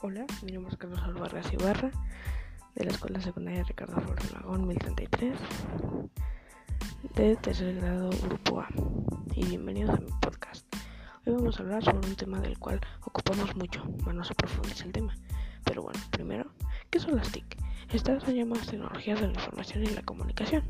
Hola, 0.00 0.24
mi 0.44 0.52
nombre 0.52 0.70
es 0.70 0.78
Carlos 0.78 1.00
Alvarez 1.02 1.52
Ibarra, 1.52 1.90
de 2.76 2.84
la 2.84 2.92
Escuela 2.92 3.20
Secundaria 3.20 3.64
Ricardo 3.64 4.00
Flores 4.00 4.32
Magón 4.32 4.68
1033, 4.68 5.36
de 7.16 7.34
tercer 7.34 7.74
grado 7.74 8.10
Grupo 8.10 8.60
A, 8.60 8.68
y 9.34 9.44
bienvenidos 9.44 9.98
a 9.98 10.00
mi 10.00 10.12
podcast. 10.20 10.64
Hoy 11.26 11.32
vamos 11.32 11.58
a 11.58 11.64
hablar 11.64 11.82
sobre 11.82 12.08
un 12.08 12.14
tema 12.14 12.38
del 12.38 12.60
cual 12.60 12.80
ocupamos 13.06 13.56
mucho, 13.56 13.82
más 14.06 14.14
no 14.14 14.22
se 14.22 14.36
profundiza 14.36 14.84
el 14.84 14.92
tema. 14.92 15.16
Pero 15.64 15.82
bueno, 15.82 15.98
primero, 16.12 16.48
¿qué 16.90 17.00
son 17.00 17.16
las 17.16 17.32
TIC? 17.32 17.56
Estas 17.92 18.22
son 18.22 18.36
llamadas 18.36 18.68
tecnologías 18.68 19.20
de 19.20 19.26
la 19.26 19.32
información 19.32 19.82
y 19.82 19.88
la 19.88 20.02
comunicación. 20.02 20.62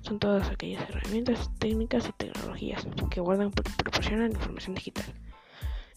Son 0.00 0.18
todas 0.18 0.48
aquellas 0.48 0.88
herramientas, 0.88 1.50
técnicas 1.58 2.08
y 2.08 2.12
tecnologías 2.12 2.86
que 3.10 3.20
guardan 3.20 3.48
y 3.48 3.82
proporcionan 3.82 4.32
información 4.32 4.76
digital 4.76 5.04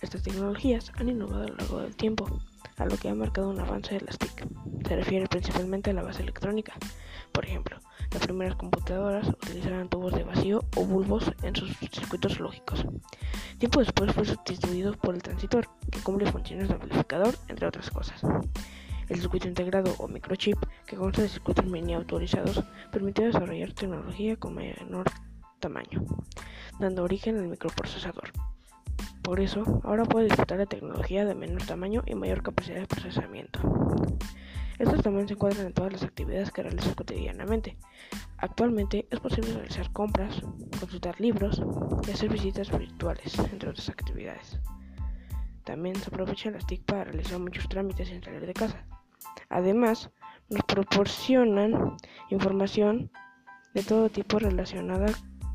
estas 0.02 0.24
tecnologías 0.24 0.92
han 0.96 1.10
innovado 1.10 1.44
a 1.44 1.48
lo 1.48 1.56
largo 1.56 1.82
del 1.82 1.96
tiempo, 1.96 2.26
a 2.78 2.86
lo 2.86 2.98
que 2.98 3.10
ha 3.10 3.16
marcado 3.16 3.50
un 3.50 3.60
avance 3.60 3.96
de 3.96 4.02
las 4.02 4.18
TIC. 4.18 4.48
Se 4.88 4.96
refiere 4.96 5.28
principalmente 5.28 5.90
a 5.90 5.94
la 5.94 6.04
base 6.04 6.22
electrónica. 6.22 6.74
Por 7.32 7.46
ejemplo, 7.46 7.78
las 8.12 8.24
primeras 8.24 8.56
computadoras 8.56 9.28
utilizaban 9.28 9.90
tubos 9.90 10.14
de 10.14 10.24
vacío 10.24 10.64
o 10.78 10.86
bulbos 10.86 11.32
en 11.44 11.56
sus 11.56 11.76
circuitos 11.78 12.40
lógicos. 12.40 12.86
Tiempo 13.58 13.80
después 13.80 14.12
fue 14.14 14.26
sustituido 14.26 14.94
por 14.94 15.16
el 15.16 15.22
transistor, 15.22 15.68
que 15.92 16.00
cumple 16.00 16.32
funciones 16.32 16.70
de 16.70 16.76
amplificador, 16.76 17.36
entre 17.48 17.68
otras 17.68 17.92
cosas. 17.92 18.22
El 19.10 19.20
circuito 19.20 19.48
integrado 19.48 19.94
o 19.98 20.08
microchip, 20.08 20.58
que 20.86 20.96
consta 20.96 21.24
de 21.24 21.30
circuitos 21.30 21.66
mini 21.66 21.94
autorizados, 21.94 22.64
permitió 22.92 23.26
desarrollar 23.26 23.74
tecnología 23.74 24.38
con 24.38 24.56
menor 24.56 25.06
tamaño, 25.60 26.06
dando 26.80 27.04
origen 27.04 27.38
al 27.38 27.48
microprocesador. 27.48 28.32
Por 29.30 29.42
eso, 29.42 29.80
ahora 29.84 30.06
puede 30.06 30.26
disfrutar 30.26 30.58
de 30.58 30.66
tecnología 30.66 31.24
de 31.24 31.36
menor 31.36 31.62
tamaño 31.62 32.02
y 32.08 32.16
mayor 32.16 32.42
capacidad 32.42 32.80
de 32.80 32.88
procesamiento. 32.88 33.60
Estos 34.80 35.04
también 35.04 35.28
se 35.28 35.36
encuentran 35.36 35.68
en 35.68 35.74
todas 35.74 35.94
las 35.94 36.02
actividades 36.02 36.50
que 36.50 36.64
realizas 36.64 36.96
cotidianamente. 36.96 37.78
Actualmente 38.38 39.08
es 39.12 39.20
posible 39.20 39.54
realizar 39.54 39.92
compras, 39.92 40.42
consultar 40.80 41.22
libros 41.22 41.62
y 42.08 42.10
hacer 42.10 42.32
visitas 42.32 42.76
virtuales, 42.76 43.38
entre 43.38 43.70
otras 43.70 43.88
actividades. 43.90 44.60
También 45.64 45.96
se 45.98 46.08
aprovechan 46.08 46.54
las 46.54 46.66
TIC 46.66 46.86
para 46.86 47.04
realizar 47.04 47.38
muchos 47.38 47.70
trámites 47.70 48.08
sin 48.08 48.24
salir 48.24 48.48
de 48.48 48.54
casa. 48.56 48.84
Además, 49.50 50.10
nos 50.50 50.64
proporcionan 50.64 51.98
información 52.32 53.12
de 53.76 53.84
todo 53.84 54.10
tipo 54.10 54.40
relacionada 54.40 55.06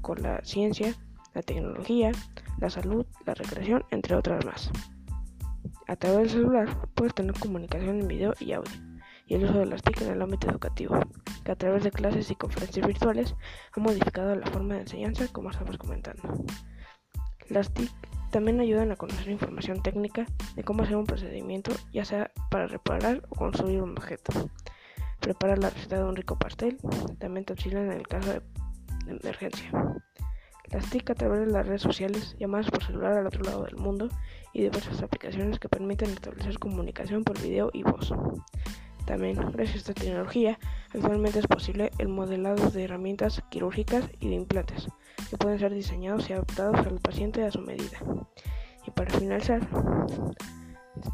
con 0.00 0.22
la 0.22 0.44
ciencia, 0.44 0.94
la 1.34 1.42
tecnología, 1.42 2.12
la 2.58 2.70
salud, 2.70 3.04
la 3.26 3.34
recreación, 3.34 3.84
entre 3.90 4.16
otras 4.16 4.44
más. 4.44 4.70
A 5.86 5.96
través 5.96 6.18
del 6.18 6.30
celular 6.30 6.88
puedes 6.94 7.14
tener 7.14 7.38
comunicación 7.38 8.00
en 8.00 8.08
video 8.08 8.34
y 8.40 8.52
audio, 8.52 8.72
y 9.26 9.34
el 9.34 9.44
uso 9.44 9.58
de 9.58 9.66
las 9.66 9.82
TIC 9.82 10.02
en 10.02 10.12
el 10.12 10.22
ámbito 10.22 10.48
educativo, 10.48 10.98
que 11.44 11.52
a 11.52 11.56
través 11.56 11.84
de 11.84 11.90
clases 11.90 12.30
y 12.30 12.36
conferencias 12.36 12.86
virtuales 12.86 13.34
ha 13.76 13.80
modificado 13.80 14.34
la 14.34 14.46
forma 14.46 14.74
de 14.74 14.82
enseñanza 14.82 15.28
como 15.28 15.50
estamos 15.50 15.76
comentando. 15.76 16.22
Las 17.48 17.72
TIC 17.72 17.90
también 18.30 18.60
ayudan 18.60 18.90
a 18.90 18.96
conocer 18.96 19.28
información 19.28 19.82
técnica 19.82 20.26
de 20.56 20.64
cómo 20.64 20.82
hacer 20.82 20.96
un 20.96 21.06
procedimiento, 21.06 21.72
ya 21.92 22.04
sea 22.04 22.32
para 22.50 22.66
reparar 22.66 23.22
o 23.28 23.36
construir 23.36 23.82
un 23.82 23.90
objeto. 23.90 24.50
Preparar 25.20 25.58
la 25.58 25.70
receta 25.70 25.98
de 25.98 26.04
un 26.04 26.16
rico 26.16 26.38
pastel 26.38 26.78
también 27.18 27.44
te 27.44 27.52
auxilian 27.52 27.86
en 27.86 27.98
el 27.98 28.08
caso 28.08 28.32
de 28.32 28.42
emergencia. 29.06 29.70
Las 30.70 30.90
TIC 30.90 31.10
a 31.10 31.14
través 31.14 31.46
de 31.46 31.52
las 31.52 31.66
redes 31.66 31.82
sociales, 31.82 32.36
llamadas 32.38 32.70
por 32.70 32.82
celular 32.82 33.16
al 33.16 33.26
otro 33.26 33.42
lado 33.42 33.64
del 33.64 33.76
mundo 33.76 34.08
y 34.52 34.62
diversas 34.62 35.02
aplicaciones 35.02 35.58
que 35.58 35.68
permiten 35.68 36.10
establecer 36.10 36.58
comunicación 36.58 37.22
por 37.24 37.40
video 37.40 37.70
y 37.72 37.82
voz. 37.82 38.12
También, 39.04 39.36
gracias 39.52 39.74
a 39.74 39.78
esta 39.78 39.94
tecnología, 39.94 40.58
actualmente 40.94 41.38
es 41.38 41.46
posible 41.46 41.90
el 41.98 42.08
modelado 42.08 42.70
de 42.70 42.84
herramientas 42.84 43.42
quirúrgicas 43.50 44.08
y 44.18 44.28
de 44.28 44.36
implantes, 44.36 44.88
que 45.28 45.36
pueden 45.36 45.58
ser 45.58 45.74
diseñados 45.74 46.30
y 46.30 46.32
adaptados 46.32 46.86
al 46.86 46.98
paciente 47.00 47.44
a 47.44 47.50
su 47.50 47.60
medida. 47.60 47.98
Y 48.86 48.90
para 48.90 49.10
finalizar, 49.10 49.66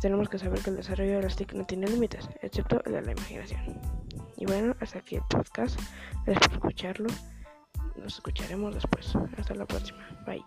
tenemos 0.00 0.28
que 0.28 0.38
saber 0.38 0.60
que 0.60 0.70
el 0.70 0.76
desarrollo 0.76 1.16
de 1.16 1.22
las 1.22 1.36
TIC 1.36 1.54
no 1.54 1.64
tiene 1.64 1.88
límites, 1.88 2.28
excepto 2.42 2.82
el 2.84 2.92
de 2.92 3.02
la 3.02 3.12
imaginación. 3.12 3.80
Y 4.36 4.46
bueno, 4.46 4.74
hasta 4.80 5.00
aquí 5.00 5.16
el 5.16 5.22
podcast. 5.28 5.78
Gracias 6.24 6.48
por 6.48 6.56
escucharlo. 6.58 7.08
Nos 8.00 8.14
escucharemos 8.14 8.74
después. 8.74 9.14
Hasta 9.36 9.54
la 9.54 9.66
próxima. 9.66 9.98
Bye. 10.26 10.44